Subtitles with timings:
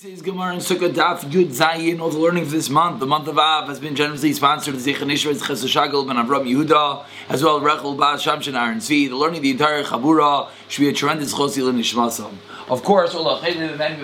[0.00, 2.00] This is Gemara and Sukkah Daf Yud Zayin.
[2.00, 4.80] All the learning for this month, the month of Av, has been generously sponsored by
[4.80, 9.08] Zechan Ishvaz Chesed ben Avram Yehuda, as well as Rechel Bas Shamshin Aaron Zvi.
[9.08, 12.32] The learning of the entire Chabura should be a tremendous chosil in Nishmasam.
[12.68, 13.98] Of course, Allah Chayim Ben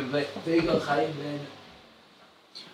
[0.44, 1.40] Vega Chayim Ben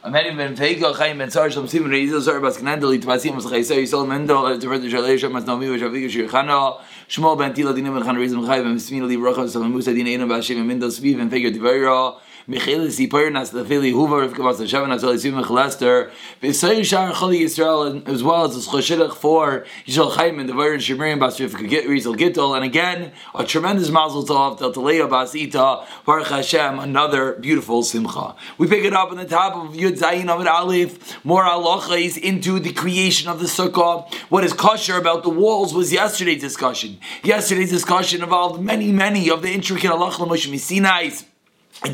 [0.03, 5.19] Ameni ben Sar Simon Reizah Zar Bas Knendel Itvasim Mas Chayisa Yisrael Mendel Tevert Shalei
[5.19, 9.03] Shem Mas Nomi Vashaviga Shirchana Shmuel Ben Tila Dinim Ben Chan Reizah Chayim Ben Smin
[9.03, 13.51] Ali Bracha Salam Musa Din Einam Vashem Mendel Sviv Ben Vega Tivera Michael Sipur Nas
[13.51, 16.11] the Fili Hoover of Kavas Hashem Nas Ali Simon Chalester
[16.43, 20.79] V'Sayir Shar Chali Yisrael as well as the Choshidach for Yisrael Chayim and the Varan
[20.79, 26.29] Shemirim Bas Rizal Gittel and again a tremendous mazel tov Del Talea Bas Ita Baruch
[26.29, 28.35] Hashem another beautiful simcha.
[28.57, 32.59] We pick it up on the top of Yud Zayin Amid Aleph more halachas into
[32.59, 34.13] the creation of the sukkah.
[34.31, 36.99] What is kosher about the walls was yesterday's discussion.
[37.23, 41.30] Yesterday's discussion involved many many of the intricate halachah Moshe Sinai's and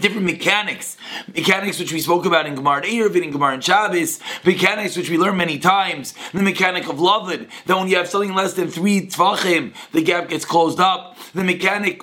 [0.00, 0.96] different mechanics,
[1.28, 5.16] mechanics which we spoke about in Gemara Eruvin, in Gemara and Shabbos, mechanics which we
[5.16, 9.06] learned many times, the mechanic of Lavid, that when you have something less than three
[9.06, 12.02] tvachim, the gap gets closed up, the mechanic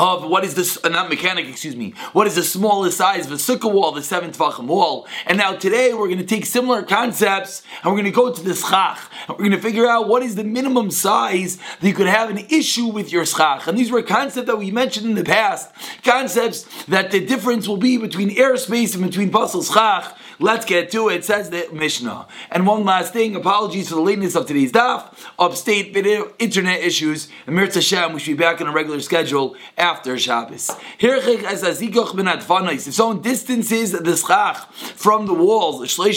[0.00, 3.32] of what is this, uh, not mechanic, excuse me, what is the smallest size of
[3.32, 5.06] a sukkah wall, the seventh tvachim wall.
[5.26, 8.42] And now today we're going to take similar concepts and we're going to go to
[8.42, 8.98] the schach
[9.28, 12.30] and we're going to figure out what is the minimum size that you could have
[12.30, 13.66] an issue with your schach.
[13.66, 15.70] And these were concepts that we mentioned in the past,
[16.02, 20.16] concepts that the difference will be between airspace and between puzzle schach.
[20.42, 22.26] Let's get to it, says the Mishnah.
[22.50, 27.28] And one last thing, apologies for the lateness of today's daf, upstate video, internet issues,
[27.46, 30.70] and Mirz Hashem, we should be back on a regular schedule after Shabbos.
[30.98, 36.12] If someone distances the schach from the walls, of three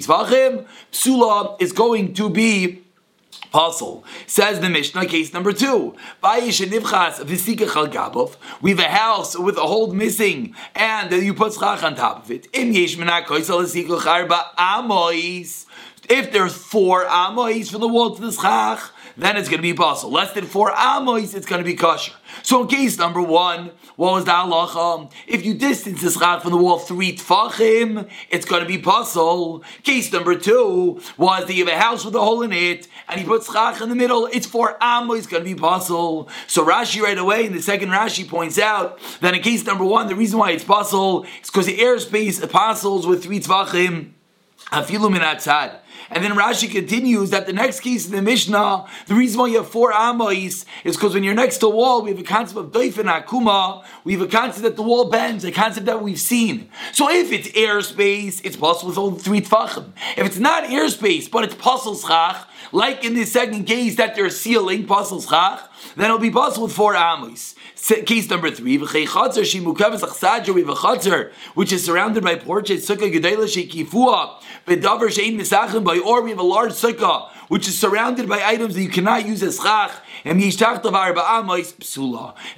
[0.00, 2.82] tzvachim, psula is going to be
[3.50, 4.04] Puzzle.
[4.26, 5.94] Says the Mishnah, case number two.
[6.22, 6.50] We
[8.70, 12.46] have a house with a hole missing, and you put schach on top of it.
[16.10, 18.80] If there's four amois from the wall to the schach,
[19.18, 20.10] then it's going to be puzzle.
[20.10, 22.12] Less than four amois, it's going to be kosher.
[22.42, 25.10] So in case number one, what was the halacha?
[25.26, 29.64] If you distance the schach from the wall three tfachim, it's going to be puzzle.
[29.82, 33.20] Case number two was that you have a house with a hole in it, and
[33.20, 36.28] you put schach in the middle, it's four amois, it's going to be puzzle.
[36.46, 40.06] So Rashi right away, in the second Rashi points out that in case number one,
[40.06, 44.12] the reason why it's puzzle is because the airspace apostles with three tfachim,
[44.70, 45.22] afilu min
[46.10, 49.58] and then Rashi continues that the next case in the Mishnah, the reason why you
[49.58, 52.58] have four amois is because when you're next to a wall, we have a concept
[52.58, 56.02] of doif and akuma, we have a concept that the wall bends, a concept that
[56.02, 56.70] we've seen.
[56.92, 59.92] So if it's airspace, it's possible with only three tfachim.
[60.16, 64.30] If it's not airspace, but it's puzzle schach, like in the second case that they're
[64.30, 67.54] sealing puzzle schach, then it'll be possible with four amois.
[68.06, 68.94] Case number three, which
[71.72, 77.30] is surrounded by porches, sukkah gedela shekifua, bedavar by, or we have a large sukkah
[77.48, 79.92] which is surrounded by items that you cannot use as chach.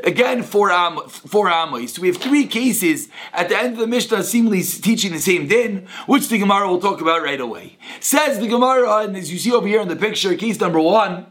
[0.04, 1.88] Again, four am four amois.
[1.88, 5.46] So we have three cases at the end of the Mishnah, seemingly teaching the same
[5.46, 7.78] din, which the Gemara will talk about right away.
[8.00, 11.26] Says the Gemara, and as you see over here in the picture, case number one.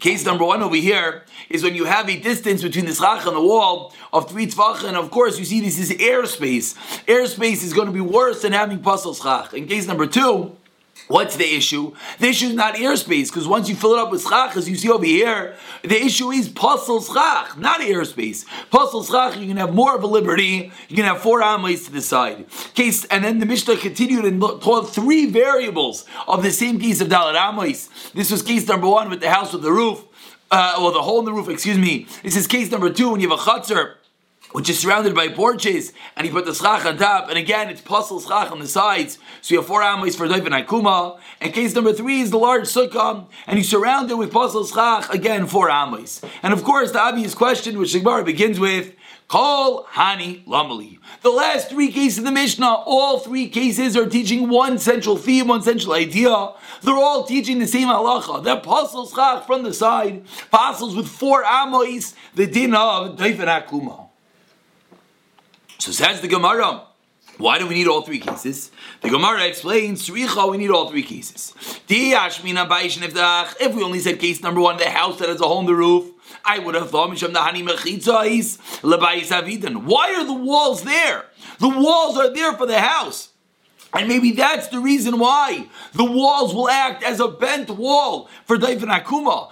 [0.00, 3.34] Case number one over here is when you have a distance between the schach and
[3.34, 6.74] the wall of three tvach, and of course you see this is airspace.
[7.06, 9.54] Airspace is going to be worse than having puzzle schach.
[9.54, 10.56] In case number two,
[11.08, 11.94] What's the issue?
[12.18, 14.74] The issue is not airspace, because once you fill it up with schach, as you
[14.74, 18.44] see over here, the issue is puzzle schach, not airspace.
[18.70, 21.92] Puzzle schach, you can have more of a liberty, you can have four amois to
[21.92, 22.46] the side.
[22.74, 27.08] Case, and then the Mishnah continued and taught three variables of the same case of
[27.08, 28.12] Dalit amois.
[28.12, 30.04] This was case number one with the house with the roof,
[30.50, 32.06] uh, well, the hole in the roof, excuse me.
[32.22, 33.94] This is case number two when you have a chutzner
[34.56, 37.82] which is surrounded by porches, and he put the schach on top, and again it's
[37.82, 39.18] puzzle schach on the sides.
[39.42, 41.18] So you have four amois for Doif and Akuma.
[41.42, 45.46] And case number three is the large sukkah, and you surrounded with puzzle schach, again
[45.46, 46.26] four amois.
[46.42, 48.94] And of course, the obvious question, which Shigbar begins with,
[49.28, 51.00] Call Hani Lamali.
[51.20, 55.48] The last three cases in the Mishnah, all three cases are teaching one central theme,
[55.48, 56.52] one central idea.
[56.80, 58.42] They're all teaching the same halacha.
[58.42, 58.62] They're
[59.06, 64.05] schach from the side, puzzles with four amois, the din of Doif and Akuma.
[65.78, 66.82] So says the Gemara.
[67.38, 68.70] Why do we need all three cases?
[69.02, 71.52] The Gemara explains, Sricha, we need all three cases.
[71.86, 72.42] If
[73.74, 76.12] we only said case number one, the house that has a hole in the roof,
[76.46, 77.10] I would have thought.
[79.84, 81.26] Why are the walls there?
[81.58, 83.28] The walls are there for the house.
[83.96, 88.58] And maybe that's the reason why the walls will act as a bent wall for
[88.58, 89.50] Daifin Akuma.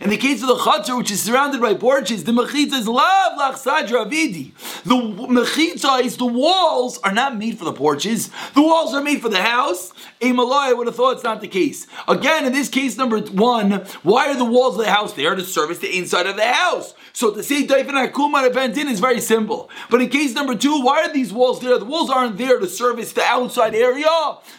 [0.00, 3.36] In the case of the Chatzar, which is surrounded by porches, the Mechitza is Lav
[3.36, 4.52] Lachsadra Avidi.
[4.84, 9.20] The Mechitza is the walls are not made for the porches, the walls are made
[9.20, 9.92] for the house.
[10.20, 11.88] A Malay would have thought it's not the case.
[12.06, 15.42] Again, in this case number one, why are the walls of the house there to
[15.42, 16.94] service the inside of the house?
[17.12, 19.70] So to say Daifin Akuma to bent in is very simple.
[19.90, 21.79] But in case number two, why are these walls there?
[21.80, 24.06] The walls aren't there to service the outside area.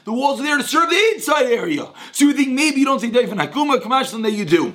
[0.06, 1.88] The walls are there to serve the inside area.
[2.12, 4.74] So you think maybe you don't say Daifin Akuma, Kamashlan that you do.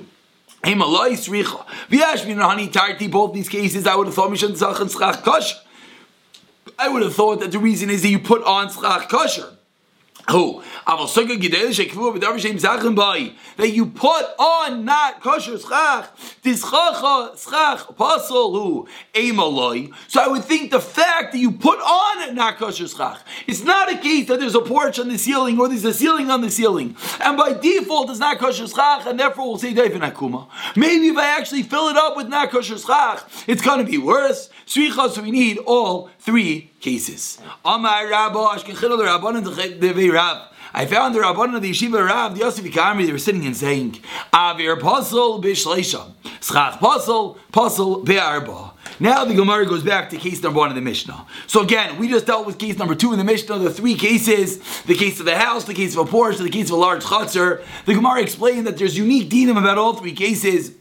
[3.11, 5.53] Both these cases, I would have thought Mishan
[6.79, 9.56] I would have thought that the reason is that you put on Tzchach Kosher.
[10.29, 10.61] Who?
[13.57, 16.09] That you put on not kosher schach,
[16.43, 18.87] this schach pasol who.
[20.09, 23.89] So I would think the fact that you put on not kosher schach, it's not
[23.89, 26.51] a case that there's a porch on the ceiling or there's a ceiling on the
[26.51, 30.49] ceiling, and by default it's not kosher schach, and therefore we'll say David Akuma.
[30.75, 33.97] Maybe if I actually fill it up with not kosher schach, it's going to be
[33.97, 34.49] worse.
[34.65, 37.39] So we need all three cases.
[40.73, 43.57] I found the Rabbanan of the Yeshiva Rav, the Yosef Ikarmi, they were sitting and
[43.57, 43.99] saying,
[44.33, 48.73] Avir Pasal Bishleisha, Schach Pasal, Pasal Be'arba.
[48.99, 51.25] Now the Gemara goes back to case number one in the Mishnah.
[51.45, 54.59] So again, we just dealt with case number two in the Mishnah, the three cases,
[54.83, 57.03] the case of the house, the case of a porch, the case of a large
[57.03, 57.63] chutzner.
[57.85, 60.73] The Gemara explained that there's unique dinim about all three cases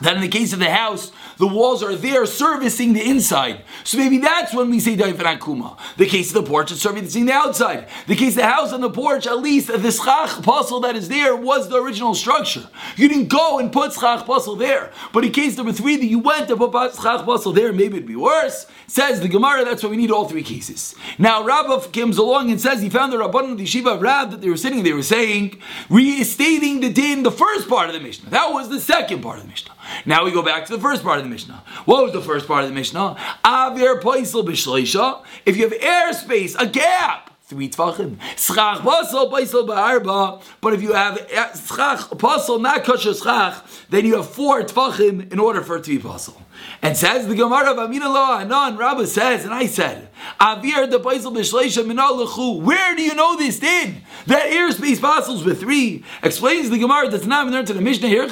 [0.00, 3.64] that in the case of the house, the walls are there servicing the inside.
[3.84, 5.76] So maybe that's when we say Daifan Kuma.
[5.96, 7.88] The case of the porch is servicing the outside.
[8.06, 11.08] The case of the house and the porch, at least the schach puzzle that is
[11.08, 12.68] there was the original structure.
[12.96, 14.92] You didn't go and put schach puzzle there.
[15.12, 18.06] But in case number three, that you went to put schach puzzle there, maybe it'd
[18.06, 18.66] be worse.
[18.86, 20.94] Says the Gemara, that's why we need all three cases.
[21.18, 24.40] Now, Rabbi comes along and says he found the Rabban of the Yeshiva Rab that
[24.40, 28.30] they were sitting, they were saying, restating the din, the first part of the Mishnah.
[28.30, 29.72] That was the second part of the Mishnah.
[30.06, 31.62] Now we go back to the first part of the Mishnah.
[31.84, 33.16] What was the first part of the Mishnah?
[33.44, 35.22] Avir poisel b'shleisha.
[35.46, 38.18] If you have airspace, a gap, three tvachim.
[38.36, 40.42] Schach pasel poisel ba'arba.
[40.60, 45.32] But if you have eh, schach pasel not kosher schach, then you have four tvachim
[45.32, 46.36] in order for it to be pasel.
[46.80, 50.08] And says the Gemara of Amina Lo Anan, Rabbah says, and I said,
[50.40, 52.60] Avir the Paisel Bishleisha Minalachu.
[52.60, 54.02] Where do you know this din?
[54.26, 56.04] That airspace fossils with three.
[56.22, 58.26] Explains the Gemara that's not in there to the Mishnah here.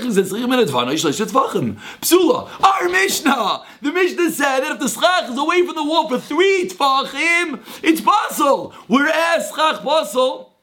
[2.01, 2.49] Psula.
[2.65, 3.63] Our Mishnah.
[3.83, 7.61] The Mishnah said that if the schach is away from the wall for three tfachim,
[7.83, 8.75] it's possible.
[8.89, 10.55] Whereas schach possible,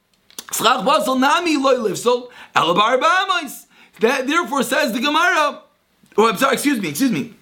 [0.51, 2.99] schach possible nami loy lifsel, elabar.
[3.99, 5.63] That therefore says the Gemara.
[6.17, 7.36] Oh, I'm sorry, excuse me, excuse me.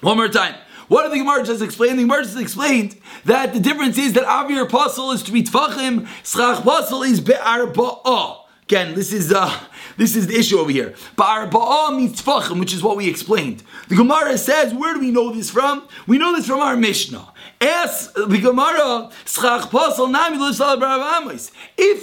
[0.00, 0.54] One more time.
[0.88, 1.96] What did the Gemara just explain?
[1.96, 6.06] The Gemara just explained that the difference is that Avir Puzzle is to be Tfachim,
[6.24, 8.42] Schach Puzzle is Be'arba'ah.
[8.62, 9.60] Again, this is uh,
[9.96, 10.94] this is the issue over here.
[11.16, 13.62] Ba'arba'ah means Tfachim, which is what we explained.
[13.88, 15.88] The Gemara says, where do we know this from?
[16.06, 17.32] We know this from our Mishnah.
[17.58, 18.12] If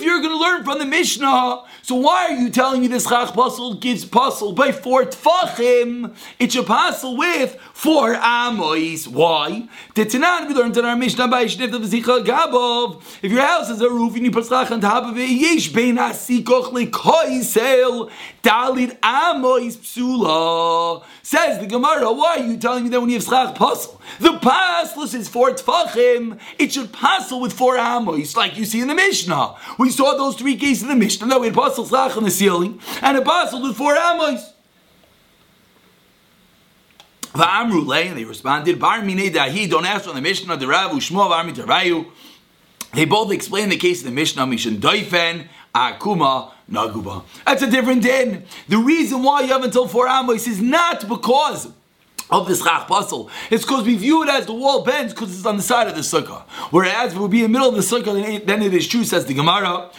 [0.02, 3.28] you're going to learn from the Mishnah, so why are you telling me this Chach
[3.28, 6.16] Pasal gives Pasal by four Tfachim?
[6.40, 9.08] It should Pasal with four Amois.
[9.08, 9.68] Why?
[9.96, 10.04] We
[10.56, 11.84] learned in our Mishnah by Shnif of
[12.26, 13.04] Gabov.
[13.22, 15.70] If your house has a roof and you put Chach on top of it, Yesh
[15.70, 18.10] Bein Asikoch Lekoisel,
[18.42, 21.04] Dalit Amois Psula.
[21.22, 24.00] Says the Gemara, why are you telling me that when you have Schach Pasal?
[24.20, 26.40] The Paslus is four Tfachim.
[26.58, 29.56] It should Pasal with four amos, like you see in the Mishnah.
[29.78, 32.32] We saw those three cases in the Mishnah that we had Pasal Schach on the
[32.32, 34.54] ceiling, and a Pasal with four Amois.
[37.34, 41.30] Va'amru and they responded, Bar minei dahi, don't ask on the Mishnah, the Rav, Ushmo,
[41.32, 42.06] Varmi Tarayu.
[42.94, 47.24] They both explain the case of the Mishnah, Mishan Doifen, Akuma, Naguba.
[47.44, 48.46] That's a different din.
[48.68, 51.72] The reason why you have until four Amos is not because
[52.30, 53.30] of this chach puzzle.
[53.50, 55.96] It's because we view it as the wall bends because it's on the side of
[55.96, 56.44] the sukkah.
[56.72, 59.04] Whereas if it would be in the middle of the sukkah, then it is true,
[59.04, 59.90] says the Gemara,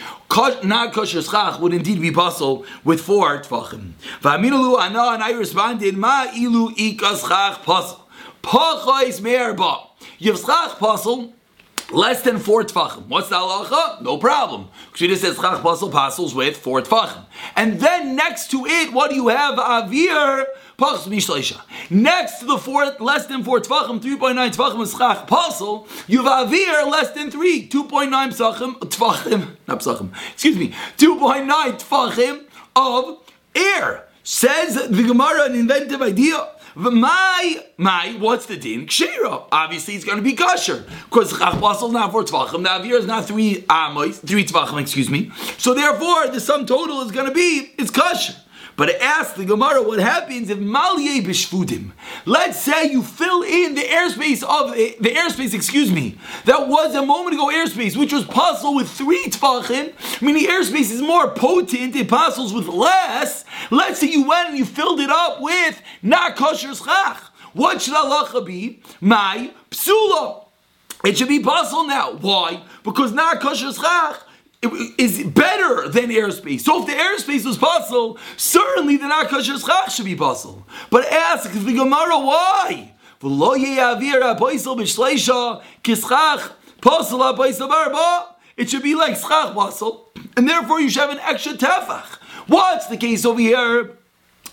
[0.64, 3.93] not kosher schach would indeed be puzzle with four tfachim.
[4.21, 8.09] V'aminalu ana, and I responded, ma ilu ikas chach puzzle.
[8.43, 9.87] Pachais me'erba.
[10.19, 11.33] You have schach puzzle,
[11.93, 13.07] less than four tfachim.
[13.07, 14.02] What's the halacha?
[14.02, 14.69] No problem.
[14.93, 17.26] Because says chach puzzle puzzles with four tfachim.
[17.54, 19.57] And then next to it, what do you have?
[19.59, 20.47] Avir
[20.78, 26.49] Next to the fourth, less than four tvachim, 3.9 tvachim is chach puzzle, you have
[26.49, 31.47] avir less than three, 2.9 psachim, tvachim, not psachim, excuse me, 2.9
[31.81, 33.19] tvachim of
[33.54, 34.04] air.
[34.26, 36.49] Says the Gemara, an inventive idea.
[36.75, 38.87] My, my, what's the din?
[38.87, 39.47] Kshira.
[39.52, 40.85] Obviously, it's going to be kosher.
[41.04, 42.62] Because Chach is not four tvachim.
[42.62, 45.31] The Avir is not three amois, three tvachim, excuse me.
[45.59, 48.35] So therefore, the sum total is going to be, it's kosher.
[48.76, 51.93] But ask the Gemara what happens if Malye b'shvudim.
[52.26, 56.95] Let's say you fill in the airspace of eh, the airspace, excuse me, that was
[56.95, 61.95] a moment ago airspace, which was possible with three tfachim, meaning airspace is more potent,
[61.95, 63.45] it passes with less.
[63.71, 67.21] Let's say you went and you filled it up with not kosher schach.
[67.52, 68.83] What should Allah be?
[69.00, 70.47] My psula.
[71.04, 72.14] It should be puzzle now.
[72.14, 72.64] Why?
[72.83, 74.21] Because not kosher schach
[74.99, 76.61] is better than airspace.
[76.62, 80.66] So if the airspace was possible, certainly the Nakasher Schach should be possible.
[80.90, 82.92] But ask the Gemara why?
[88.56, 92.18] It should be like schach basel, and therefore you should have an extra tefach.
[92.47, 93.97] What's the case over here?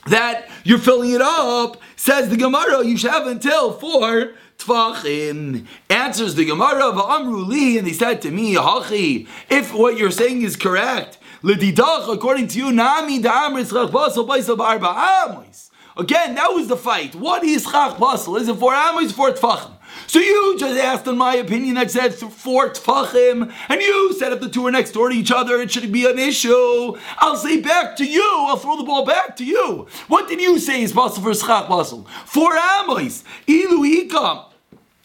[0.08, 6.36] That you're filling it up, says the Gemara, you should have until four Tvachim answers
[6.36, 10.56] the Gemara of Amruli, and he said to me, Hachi, if what you're saying is
[10.56, 13.18] correct, L'didach, according to you, Nami.
[15.98, 17.16] Again, that was the fight.
[17.16, 18.38] What is chach basel?
[18.38, 19.72] Is it four amos, four tvachim?
[20.08, 24.40] So you just asked in my opinion that said four tfachim, and you said if
[24.40, 26.98] the two are next door to each other, it should be an issue.
[27.18, 28.24] I'll say back to you.
[28.48, 29.88] I'll throw the ball back to you.
[30.08, 32.08] What did you say is possible for schach basel?
[32.26, 33.24] Four amos.
[33.48, 34.51] Ilu ikam.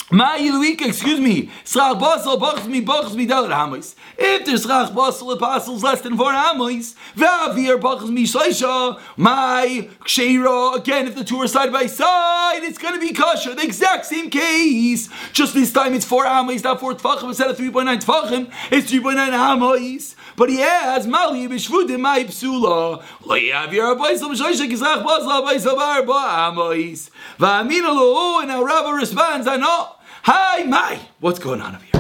[0.09, 3.97] Ma Yiluika, excuse me, Srach Basel, Bachs mi, Bachs mi, Dalit Hamois.
[4.17, 10.77] If there's Srach Basel, passes less than four Hamois, Vavir, Bachs mi, Shleisha, my Ksheira,
[10.77, 14.31] again, if the two are side by side, it's gonna be kosher, the exact same
[14.31, 15.09] case.
[15.33, 19.17] Just this time it's four Hamois, not four Tfachim, instead of 3.9 Tfachim, it's 3.9
[19.33, 20.15] Hamois.
[20.37, 23.03] But he has Mali b'shvudim my psula.
[23.25, 27.11] Lo yavir abaisel b'shoyshe kizrach basel abaisel barba amois.
[27.39, 29.96] Va'amina lo and now Rava responds, I know.
[30.29, 31.93] Hi, my, what's going on over here?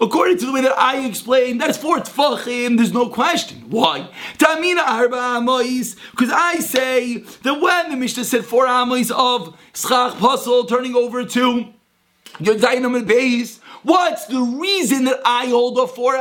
[0.00, 3.58] According to the way that I explained, that's for tfachim, there's no question.
[3.70, 4.10] Why?
[4.36, 4.58] Because
[6.32, 11.66] I say that when the Mishnah said four amois of schach puzzle turning over to
[12.40, 16.14] your dynamite base, What's the reason that I hold a four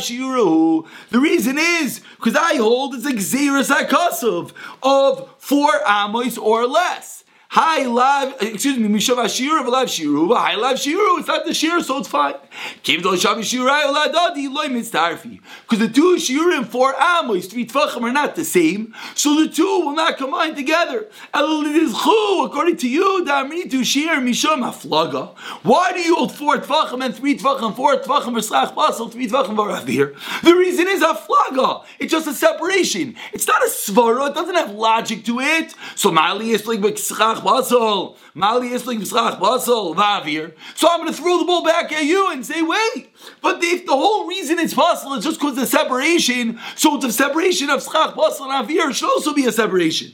[0.00, 0.86] shiuru.
[1.10, 4.52] The reason is because I hold it's like zeros akasov
[4.82, 7.15] of four amois or less.
[7.58, 11.46] High uh, lav, excuse me, mishav ashir of lav shiru, high lav shiru, it's not
[11.46, 12.34] the shir, so it's fine.
[12.82, 15.40] Kim do shav shirai oladadi loy mitzarfi.
[15.62, 19.64] Because the two shiurim, four amos, three tvachim are not the same, so the two
[19.64, 21.08] will not combine together.
[21.32, 25.34] According to you, damri to shir misham aflaga.
[25.62, 29.56] Why do you hold four tvachim and three tvachim, four tvachim v'slach basel, three tvachim
[29.56, 30.14] v'ravir?
[30.42, 31.86] The reason is a aflaga.
[31.98, 33.16] It's just a separation.
[33.32, 34.28] It's not a svara.
[34.28, 35.74] It doesn't have logic to it.
[35.94, 40.52] So mali is like Misrach Basel, Mali Isling Misrach Basel, Vavir.
[40.74, 43.86] So I'm going to throw the ball back at you and say, wait, but if
[43.86, 47.84] the whole reason it's possible is just because of the separation, so the separation of
[47.84, 50.10] Schach Basel and Avir should also be a separation.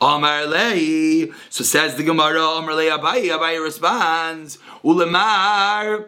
[0.00, 1.30] Amar Lei.
[1.50, 3.36] So says the Gemara, Amar Lei Abayi.
[3.36, 6.06] Abayi responds, Ulamar.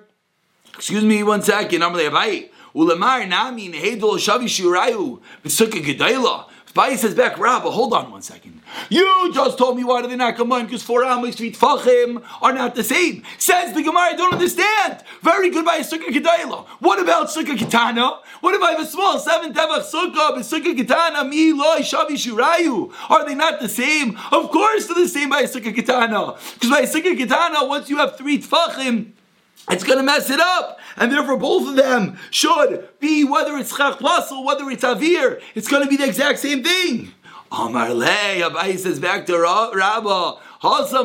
[0.75, 1.83] Excuse me one second.
[1.83, 2.50] Amar Lei Abayi.
[2.75, 5.21] Ulamar nami nehedol shavi shirayu.
[5.45, 6.47] B'sukkah gedayla.
[6.73, 8.62] Abayi says back, Rabba, hold on one second.
[8.88, 10.67] You just told me why do they not combine?
[10.67, 13.23] Because four Amos feet Fachim are not the same.
[13.38, 15.02] Says the Gemara, I don't understand.
[15.23, 16.67] Very good by Sukkah Kedayla.
[16.81, 18.19] What about Sukkah Kitana?
[18.41, 22.12] What if I have a small seven Tevach Sukkah, but Sukkah Kitana, Mi Loi Shavi
[22.12, 22.93] Shurayu?
[23.11, 24.19] Are they not the same?
[24.31, 26.55] Of course they're the same by Sukkah Kitana.
[26.55, 29.12] Because by Sukkah Kitana, once you have three Tfachim,
[29.71, 30.81] it's going to mess it up.
[30.97, 34.00] And therefore, both of them should be, whether it's Chach
[34.45, 37.12] whether it's Avir, it's going to be the exact same thing.
[37.54, 41.04] Amar Le, Abai says back to Rabbah, What's the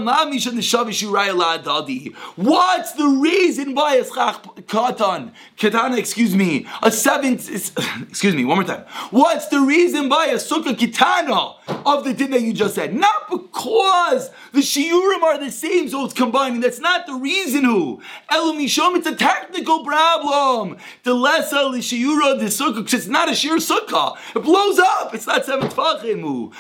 [3.22, 7.50] reason why a schach katan, katana, excuse me, a seventh,
[8.10, 8.86] excuse me, one more time.
[9.10, 12.94] What's the reason why a sukkah kitana of the din that you just said?
[12.94, 16.62] Not because the shiurim are the same, so it's combining.
[16.62, 18.02] That's not the reason who.
[18.32, 20.78] Elumishom, it's a technical problem.
[21.04, 24.16] The lesser the shiura the sukkah, it's not a shir sukkah.
[24.36, 25.14] It blows up.
[25.14, 26.54] It's not seven tfachimu.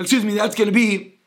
[0.00, 1.18] Excuse me, that's going to be be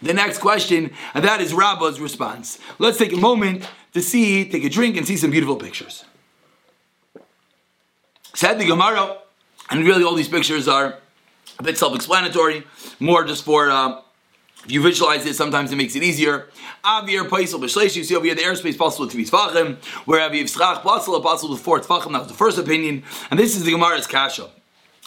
[0.00, 2.58] the next question, and that is Rabba's response.
[2.78, 6.04] Let's take a moment to see, take a drink, and see some beautiful pictures.
[8.34, 9.18] Said the Gemara,
[9.70, 10.98] and really all these pictures are
[11.58, 12.64] a bit self-explanatory,
[13.00, 13.70] more just for.
[13.70, 14.00] Uh,
[14.64, 16.48] if you visualize it, sometimes it makes it easier.
[16.84, 20.84] Avir Paisel B'Shleish, you see over here the airspace possible to Tvachim, where Aviv Schach
[20.84, 24.06] Paisel, possible with four Tvachim, that was the first opinion, and this is the Gemara's
[24.06, 24.50] Kasha.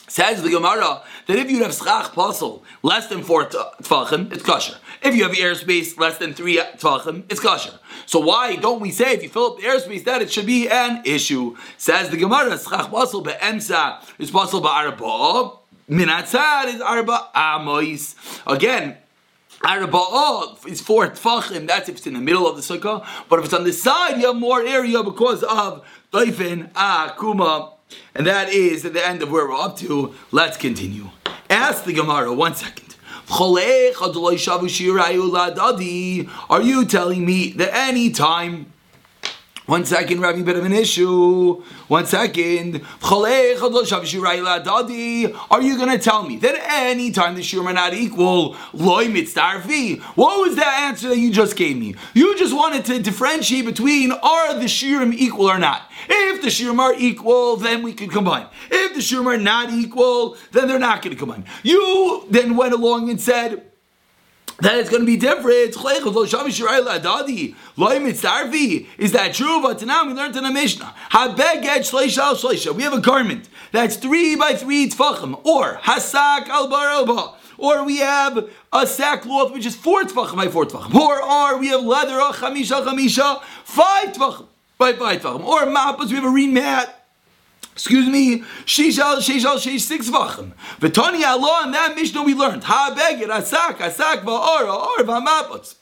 [0.07, 4.75] Says the Gemara that if you have schach puzzle less than four tfachim, it's kosher.
[5.01, 7.79] If you have airspace less than three tfachim, it's kosher.
[8.05, 10.69] So why don't we say if you fill up the airspace that it should be
[10.69, 11.57] an issue?
[11.77, 15.57] Says the Gemara, schach puzzle be'emsa is puzzle ba'arba,
[15.89, 18.15] minatzad is arba amois.
[18.47, 18.97] Again,
[19.63, 21.65] Arba'ah is four tfachim.
[21.67, 23.03] That's if it's in the middle of the sukkah.
[23.29, 27.75] But if it's on the side, you have more area because of doifin akuma
[28.13, 30.13] and that is at the end of where we're up to.
[30.31, 31.09] Let's continue.
[31.49, 32.95] Ask the Gemara, one second.
[33.29, 33.59] Are
[36.61, 38.71] you telling me that any time
[39.65, 41.63] one second, a bit of an issue.
[41.87, 42.85] One second.
[43.03, 43.27] Are
[45.61, 50.01] you going to tell me that any time the shirim are not equal, loy mitzdarfi?
[50.01, 51.95] What was that answer that you just gave me?
[52.13, 55.81] You just wanted to differentiate between are the shirim equal or not.
[56.07, 58.47] If the shirim are equal, then we can combine.
[58.69, 61.45] If the shirim are not equal, then they're not going to combine.
[61.63, 63.71] You then went along and said,
[64.59, 65.75] that it's going to be different.
[68.97, 69.61] Is that true?
[69.61, 70.93] But now we learned in the Mishnah.
[72.73, 77.33] We have a garment that's three by three tfachim, or hasak al baroba.
[77.57, 80.93] Or we have a sackcloth which is four tfachim by four tfachim.
[80.93, 84.47] Or, we have leather, oh, chamisha chamisha, five tfachim
[84.77, 85.43] by five tfachim.
[85.45, 87.04] Or mappas, we have a reed mat
[87.75, 90.53] Excuse me, Shishal, Shishal, Shish, six vachim.
[90.79, 92.63] V'toni Allah, and that Mishnah we learned.
[92.63, 95.75] Ha beged, asak, asak, va'or, or, va'mapotz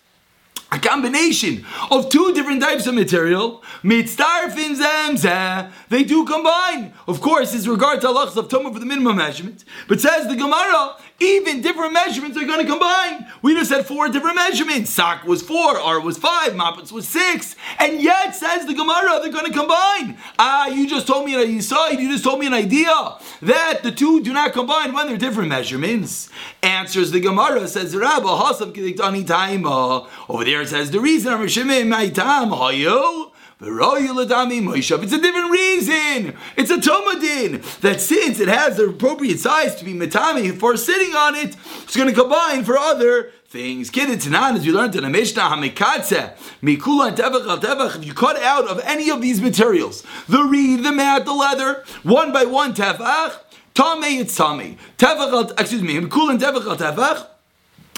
[0.74, 6.94] a combination of two different types of material, mitzdarfin zemzeh, they do combine.
[7.08, 9.64] Of course, it's regard to halachas of tumah for the minimum measurement.
[9.88, 13.28] But says the Gemara, even different measurements are going to combine.
[13.42, 14.92] We just had four different measurements.
[14.92, 17.56] Sock was four, R was five, Mapitz was six.
[17.80, 20.18] And yet, says the Gemara, they're going to combine.
[20.38, 22.00] Ah, you just told me an idea.
[22.00, 25.50] You just told me an idea that the two do not combine when they're different
[25.50, 26.30] measurements.
[26.62, 30.08] Answers the Gemara, says the Taima.
[30.30, 33.30] Over there it says the reason I'm Hayo.
[33.66, 36.36] It's a different reason.
[36.58, 41.13] It's a tomadin that since it has the appropriate size to be metami for sitting
[41.16, 43.92] on it, it's going to combine for other things.
[43.92, 48.14] Tanan, as you learned in the Mishnah, Hamikatze, Mikula and Tevach al Tevach, if you
[48.14, 52.46] cut out of any of these materials, the reed, the mat, the leather, one by
[52.46, 53.40] one Tevach,
[53.74, 54.78] Tame, it's Tame.
[54.98, 57.28] Tevach excuse me, Mikula and Tevach al Tevach,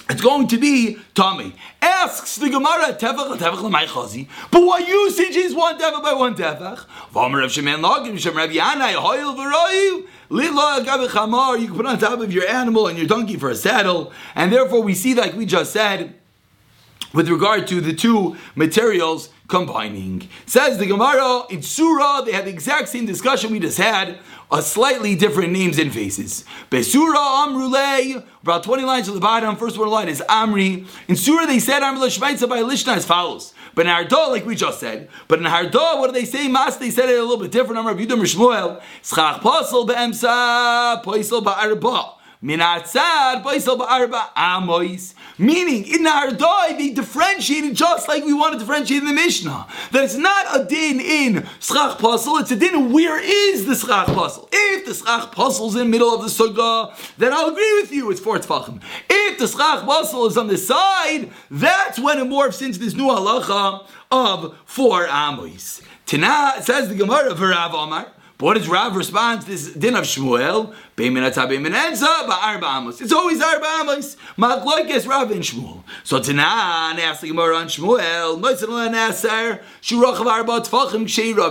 [0.10, 1.56] it's going to be Tommy.
[1.82, 4.28] Asks the Gemara, Tefach Tefach l'may chazi.
[4.52, 6.86] But what usage is one Tefach by one Tefach?
[7.12, 10.08] V'amar Rav Shemen Logim, Shem Rav Yanai, Hoyel v'royu.
[10.30, 13.50] Lila agabe chamar, you can put on top of your animal and your donkey for
[13.50, 14.12] a saddle.
[14.36, 16.16] And therefore we see, like we just said,
[17.14, 20.28] with regard to the two materials combining.
[20.46, 24.20] Says the Gemara, in Surah, they had the exact same discussion we just had
[24.52, 26.46] a slightly different names and faces.
[26.70, 30.88] Besura Amrule, about 20 lines to the bottom, first one line is Amri.
[31.08, 33.54] In Surah they said Amrule Shmaitza by Lishna as follows.
[33.74, 36.48] But in Hardah, like we just said, but in Hardah, what do they say?
[36.48, 37.78] Mas, they said it a little bit different.
[37.78, 42.14] Amr Yudam Shmuel, Schach Pasel Be'emsa, Poisel Ba'arba.
[44.36, 45.14] Amois.
[45.38, 49.68] Meaning, in the Hardai, they differentiated just like we want to differentiate in the Mishnah.
[49.92, 54.08] That it's not a din in Schach Puzzle, it's a din where is the Schach
[54.08, 54.48] Puzzle.
[54.52, 57.92] If the Schach Puzzle is in the middle of the Sukkah, then I'll agree with
[57.92, 58.82] you, it's for Tfachim.
[59.10, 63.08] If the Schach Puzzle is on the side, that's when it morphs into this new
[63.08, 65.82] halacha of four Amois.
[66.06, 68.12] Tana says the Gemara of Rav Omar.
[68.38, 70.76] What does Rav respond to this din of Shmuel?
[70.98, 74.18] It's always arba amos.
[74.38, 75.84] Magloikes Rav and Shmuel.
[76.04, 78.36] So Tanan asks the Gemara on Shmuel.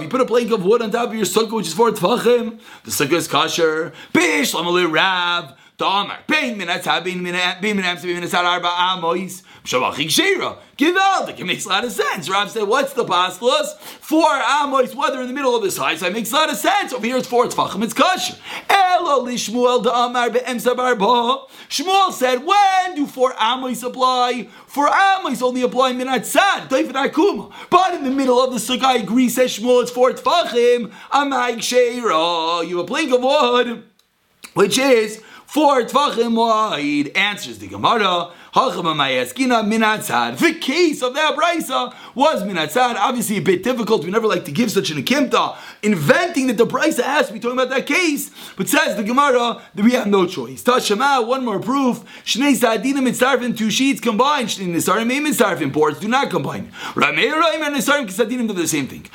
[0.02, 2.60] You put a plank of wood on top of your sukkah, which is for tfachim.
[2.84, 3.94] The sukkah is kosher.
[4.12, 5.54] Bish lamali Rav.
[5.76, 6.18] Damar.
[6.28, 9.42] Bein min min bein min amsa bein min atzar arba amos.
[9.64, 10.58] Shavachik Shira.
[11.00, 11.40] Out.
[11.40, 12.28] It makes a lot of sense.
[12.28, 13.76] Rav said, what's the paslas?
[13.78, 16.92] Four amois, whether in the middle of this high side, makes a lot of sense.
[16.92, 18.38] Over here it's four tfachim, it's kasher.
[18.68, 21.46] Elo li Shmuel da amar be'emsa barba.
[21.68, 24.48] Shmuel said, when do four amois apply?
[24.66, 27.52] Four amois only apply minat sad, doifin akuma.
[27.70, 30.92] But in the middle of the sukkah, I agree, says Shmuel, it's four tfachim.
[31.10, 32.66] Amag Shira.
[32.66, 33.84] You have a plank of wood,
[34.52, 35.22] which is
[35.54, 37.16] four tvachim wide.
[37.16, 38.32] Answers the Gemara.
[38.54, 38.72] The
[40.60, 42.96] case of that brisa was minatzad.
[42.96, 44.04] Obviously, a bit difficult.
[44.04, 47.38] We never like to give such an akimta, inventing that the brisa has to be
[47.38, 48.32] talking about that case.
[48.56, 50.64] But says the Gemara that we have no choice.
[50.64, 52.04] Tashema, one more proof.
[52.24, 54.48] Shnei sadinim mitzarfin, two sheets combined.
[54.48, 56.72] Shnei nisarim mitzarfin boards do not combine.
[56.94, 59.06] Rameir and nisarim kisadinim do the same thing.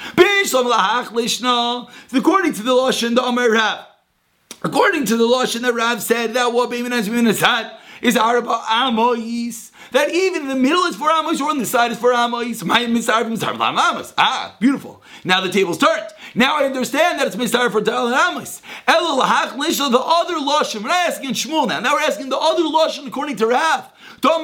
[2.13, 3.88] According to the Lashon, the Amar Rav.
[4.61, 6.69] According to the Lashon that Rav said, that what
[8.01, 9.71] is Arba Amois.
[9.91, 12.61] That even in the middle is for Amos or on the side is for Amos.
[14.17, 15.01] Ah, beautiful.
[15.23, 16.07] Now the table's turned.
[16.35, 18.61] Now I understand that it's Mistar for Dal and Amos.
[18.87, 20.83] Elul the other Lashon.
[20.83, 21.79] We're not asking Shmuel now.
[21.79, 23.89] Now we're asking the other Lashon according to Rav.
[24.21, 24.41] Then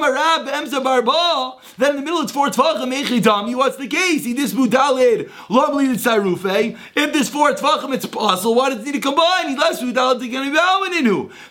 [1.90, 3.54] in the middle it's four tvachim echidami.
[3.54, 4.24] What's the case?
[4.24, 6.78] He this budalid lovely tzarufe.
[6.94, 9.48] If this four tvachim it's possible, why does it need to combine?
[9.48, 10.28] He left budalid to a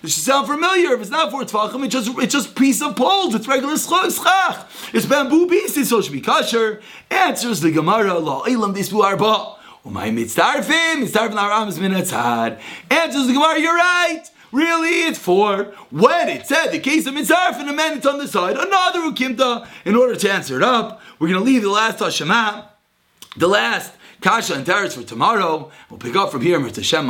[0.02, 0.94] This should sound familiar.
[0.94, 3.36] If it's not four tvachim, it's just it's just piece of poles.
[3.36, 4.68] It's regular schach.
[4.94, 6.82] It's bamboo pieces, so it should be kosher.
[7.12, 8.18] Answers the Gemara.
[8.20, 9.56] La ilam this bu arba.
[9.86, 12.60] Umay mitzdarfim, mitzdarfim aram minatzad.
[12.90, 13.60] Answers the Gemara.
[13.60, 14.24] You're right.
[14.56, 18.20] Really, it's for When it said the case of mitzarf and a man, it's on
[18.20, 18.56] the side.
[18.56, 19.68] Another ukimta.
[19.84, 22.66] In order to answer it up, we're going to leave the last Hashemah,
[23.36, 23.92] the last
[24.22, 25.70] Kasha and Teretz for tomorrow.
[25.90, 26.82] We'll pick up from here, Mr.